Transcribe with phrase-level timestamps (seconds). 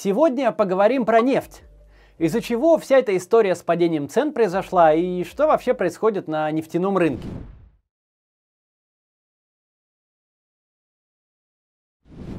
[0.00, 1.64] Сегодня поговорим про нефть.
[2.18, 6.96] Из-за чего вся эта история с падением цен произошла и что вообще происходит на нефтяном
[6.96, 7.26] рынке.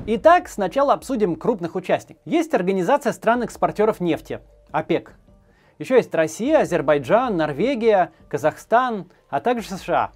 [0.07, 2.21] Итак, сначала обсудим крупных участников.
[2.23, 4.39] Есть Организация стран-экспортеров нефти,
[4.71, 5.15] ОПЕК.
[5.79, 10.13] Еще есть Россия, Азербайджан, Норвегия, Казахстан, а также США.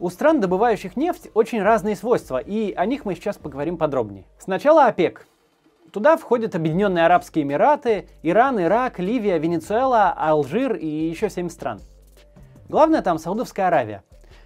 [0.00, 4.24] У стран, добывающих нефть, очень разные свойства, и о них мы сейчас поговорим подробнее.
[4.38, 5.26] Сначала ОПЕК.
[5.92, 11.80] Туда входят Объединенные Арабские Эмираты, Иран, Ирак, Ливия, Венесуэла, Алжир и еще 7 стран.
[12.68, 14.02] Главное там Саудовская Аравия.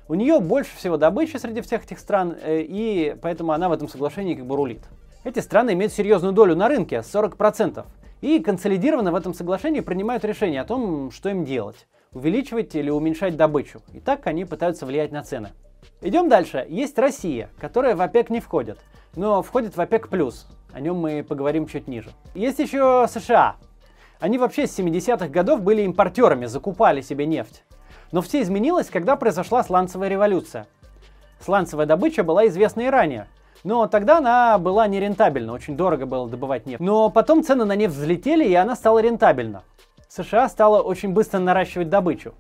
[0.09, 3.89] У нее больше всего добычи среди всех этих стран, э, и поэтому она в этом
[3.89, 4.83] соглашении как бы рулит.
[5.25, 7.85] Эти страны имеют серьезную долю на рынке, 40%,
[8.21, 13.37] и консолидированно в этом соглашении принимают решение о том, что им делать увеличивать или уменьшать
[13.37, 13.83] добычу.
[13.93, 15.51] И так они пытаются влиять на цены.
[16.01, 16.67] Идем дальше.
[16.69, 18.79] Есть Россия, которая в ОПЕК не входит,
[19.15, 20.09] но входит в ОПЕК+.
[20.73, 22.11] О нем мы поговорим чуть ниже.
[22.35, 23.57] Есть еще США.
[24.21, 27.65] Они вообще с 70-х годов были импортерами, закупали себе нефть.
[28.13, 30.67] Но все изменилось, когда произошла сланцевая революция.
[31.41, 33.29] Сланцевая добыча была известна и ранее,
[33.65, 36.81] но тогда она была нерентабельна, очень дорого было добывать нефть.
[36.81, 39.63] Но потом цены на нефть взлетели, и она стала рентабельна.
[40.09, 42.35] США стала очень быстро наращивать добычу.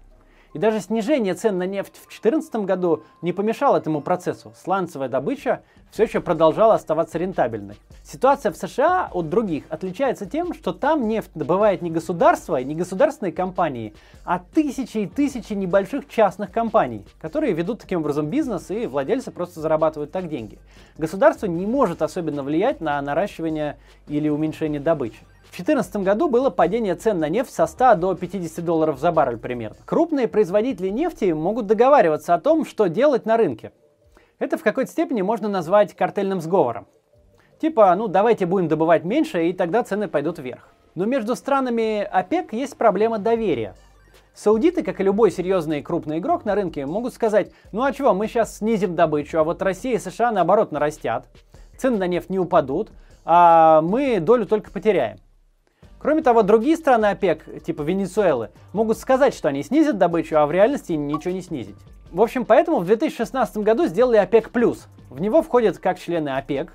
[0.52, 4.52] И даже снижение цен на нефть в 2014 году не помешало этому процессу.
[4.56, 7.76] Сланцевая добыча все еще продолжала оставаться рентабельной.
[8.02, 12.74] Ситуация в США от других отличается тем, что там нефть добывает не государство и не
[12.74, 18.86] государственные компании, а тысячи и тысячи небольших частных компаний, которые ведут таким образом бизнес и
[18.86, 20.58] владельцы просто зарабатывают так деньги.
[20.98, 25.20] Государство не может особенно влиять на наращивание или уменьшение добычи.
[25.50, 29.36] В 2014 году было падение цен на нефть со 100 до 50 долларов за баррель
[29.36, 29.78] примерно.
[29.84, 33.72] Крупные производители нефти могут договариваться о том, что делать на рынке.
[34.40, 36.86] Это в какой-то степени можно назвать картельным сговором.
[37.60, 40.66] Типа, ну давайте будем добывать меньше, и тогда цены пойдут вверх.
[40.94, 43.74] Но между странами ОПЕК есть проблема доверия.
[44.32, 48.28] Саудиты, как и любой серьезный крупный игрок на рынке, могут сказать, ну а чего, мы
[48.28, 51.26] сейчас снизим добычу, а вот Россия и США наоборот нарастят,
[51.76, 52.92] цены на нефть не упадут,
[53.26, 55.18] а мы долю только потеряем.
[55.98, 60.50] Кроме того, другие страны ОПЕК, типа Венесуэлы, могут сказать, что они снизят добычу, а в
[60.50, 61.76] реальности ничего не снизить.
[62.12, 64.50] В общем, поэтому в 2016 году сделали ОПЕК+.
[65.10, 66.72] В него входят как члены ОПЕК,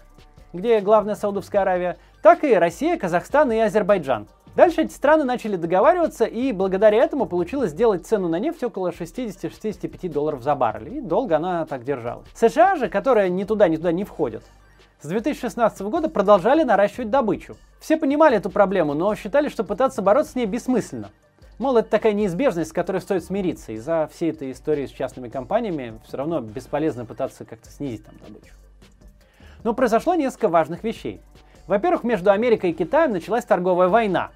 [0.54, 4.28] где главная Саудовская Аравия, так и Россия, Казахстан и Азербайджан.
[4.56, 10.10] Дальше эти страны начали договариваться, и благодаря этому получилось сделать цену на нефть около 60-65
[10.10, 11.00] долларов за баррель.
[11.00, 12.28] И долго она так держалась.
[12.34, 14.44] США же, которая ни туда, ни туда не входит,
[15.02, 17.58] с 2016 года продолжали наращивать добычу.
[17.82, 21.10] Все понимали эту проблему, но считали, что пытаться бороться с ней бессмысленно.
[21.58, 23.72] Мол, это такая неизбежность, с которой стоит смириться.
[23.72, 28.54] Из-за всей этой истории с частными компаниями все равно бесполезно пытаться как-то снизить там добычу.
[29.64, 31.22] Но произошло несколько важных вещей.
[31.68, 34.32] Во-первых, между Америкой и Китаем началась торговая война.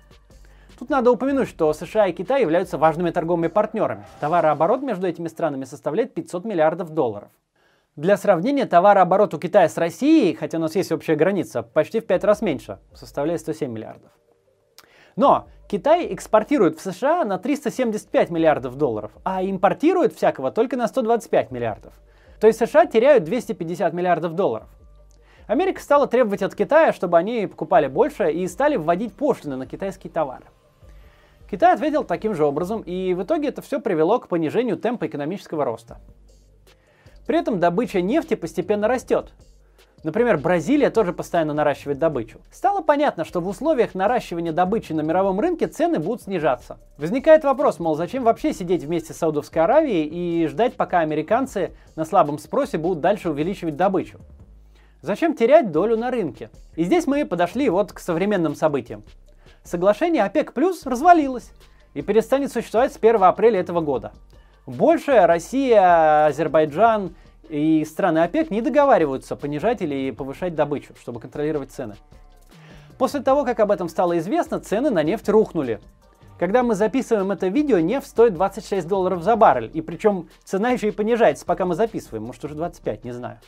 [0.79, 4.05] Тут надо упомянуть, что США и Китай являются важными торговыми партнерами.
[4.21, 7.29] Товарооборот между этими странами составляет 500 миллиардов долларов.
[7.97, 12.07] Для сравнения, товарооборот у Китая с Россией, хотя у нас есть общая граница, почти в
[12.07, 14.09] 5 раз меньше, составляет 107 миллиардов.
[15.19, 21.51] Но Китай экспортирует в США на 375 миллиардов долларов, а импортирует всякого только на 125
[21.51, 21.91] миллиардов.
[22.39, 24.69] То есть США теряют 250 миллиардов долларов.
[25.45, 30.09] Америка стала требовать от Китая, чтобы они покупали больше и стали вводить пошлины на китайские
[30.09, 30.45] товары.
[31.51, 35.65] Китай ответил таким же образом, и в итоге это все привело к понижению темпа экономического
[35.65, 35.97] роста.
[37.27, 39.33] При этом добыча нефти постепенно растет.
[40.03, 42.39] Например, Бразилия тоже постоянно наращивает добычу.
[42.51, 46.77] Стало понятно, что в условиях наращивания добычи на мировом рынке цены будут снижаться.
[46.97, 52.05] Возникает вопрос, мол, зачем вообще сидеть вместе с Саудовской Аравией и ждать, пока американцы на
[52.05, 54.19] слабом спросе будут дальше увеличивать добычу?
[55.01, 56.49] Зачем терять долю на рынке?
[56.75, 59.03] И здесь мы подошли вот к современным событиям.
[59.63, 61.51] Соглашение ОПЕК плюс развалилось
[61.93, 64.13] и перестанет существовать с 1 апреля этого года.
[64.65, 67.15] Больше Россия, Азербайджан
[67.49, 71.95] и страны ОПЕК не договариваются понижать или повышать добычу, чтобы контролировать цены.
[72.97, 75.79] После того, как об этом стало известно, цены на нефть рухнули.
[76.37, 79.71] Когда мы записываем это видео, нефть стоит 26 долларов за баррель.
[79.73, 82.23] И причем цена еще и понижается, пока мы записываем.
[82.23, 83.39] Может уже 25, не знаю.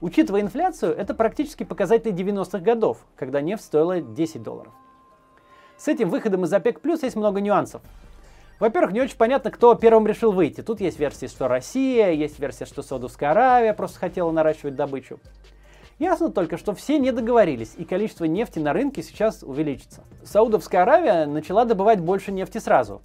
[0.00, 4.72] Учитывая инфляцию, это практически показатель 90-х годов, когда нефть стоила 10 долларов.
[5.76, 7.82] С этим выходом из ОПЕК плюс есть много нюансов.
[8.60, 10.60] Во-первых, не очень понятно, кто первым решил выйти.
[10.62, 15.18] Тут есть версия, что Россия, есть версия, что Саудовская Аравия просто хотела наращивать добычу.
[15.98, 20.02] Ясно только, что все не договорились, и количество нефти на рынке сейчас увеличится.
[20.24, 23.02] Саудовская Аравия начала добывать больше нефти сразу.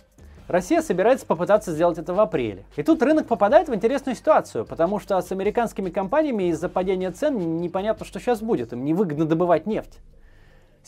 [0.47, 2.65] Россия собирается попытаться сделать это в апреле.
[2.75, 7.57] И тут рынок попадает в интересную ситуацию, потому что с американскими компаниями из-за падения цен
[7.57, 8.73] непонятно, что сейчас будет.
[8.73, 9.99] Им невыгодно добывать нефть.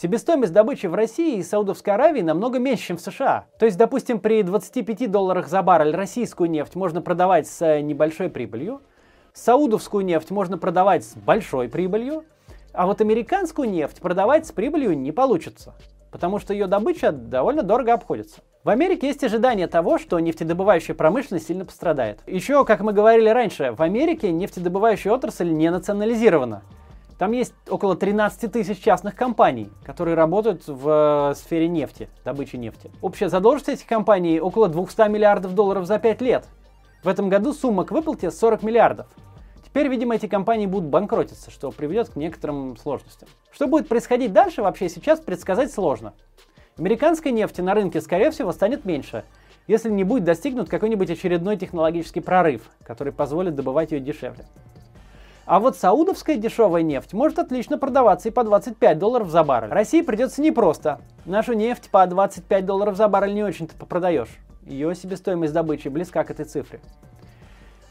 [0.01, 3.45] Себестоимость добычи в России и Саудовской Аравии намного меньше, чем в США.
[3.59, 8.81] То есть, допустим, при 25 долларах за баррель российскую нефть можно продавать с небольшой прибылью,
[9.33, 12.25] саудовскую нефть можно продавать с большой прибылью,
[12.73, 15.75] а вот американскую нефть продавать с прибылью не получится,
[16.09, 18.41] потому что ее добыча довольно дорого обходится.
[18.63, 22.21] В Америке есть ожидание того, что нефтедобывающая промышленность сильно пострадает.
[22.25, 26.63] Еще, как мы говорили раньше, в Америке нефтедобывающая отрасль не национализирована.
[27.21, 32.89] Там есть около 13 тысяч частных компаний, которые работают в э, сфере нефти, добычи нефти.
[32.99, 36.47] Общая задолженность этих компаний около 200 миллиардов долларов за 5 лет.
[37.03, 39.05] В этом году сумма к выплате 40 миллиардов.
[39.63, 43.29] Теперь, видимо, эти компании будут банкротиться, что приведет к некоторым сложностям.
[43.51, 46.15] Что будет происходить дальше, вообще сейчас предсказать сложно.
[46.79, 49.25] Американской нефти на рынке, скорее всего, станет меньше,
[49.67, 54.47] если не будет достигнут какой-нибудь очередной технологический прорыв, который позволит добывать ее дешевле.
[55.45, 59.71] А вот саудовская дешевая нефть может отлично продаваться и по 25 долларов за баррель.
[59.71, 61.01] России придется непросто.
[61.25, 64.29] Нашу нефть по 25 долларов за баррель не очень-то попродаешь.
[64.65, 66.79] Ее себестоимость добычи близка к этой цифре.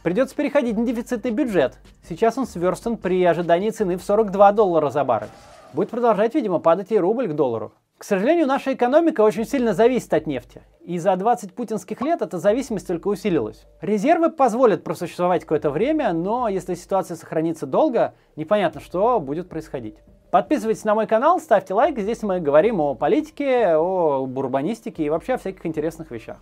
[0.02, 1.79] Придется переходить на дефицитный бюджет.
[2.08, 5.29] Сейчас он сверстан при ожидании цены в 42 доллара за баррель.
[5.73, 7.73] Будет продолжать, видимо, падать и рубль к доллару.
[8.00, 10.62] К сожалению, наша экономика очень сильно зависит от нефти.
[10.81, 13.67] И за 20 путинских лет эта зависимость только усилилась.
[13.82, 19.97] Резервы позволят просуществовать какое-то время, но если ситуация сохранится долго, непонятно, что будет происходить.
[20.31, 21.99] Подписывайтесь на мой канал, ставьте лайк.
[21.99, 26.38] Здесь мы говорим о политике, о урбанистике и вообще о всяких интересных вещах.